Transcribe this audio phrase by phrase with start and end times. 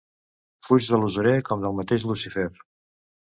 [0.67, 2.47] Fuig de l'usurer com del mateix Lucífer.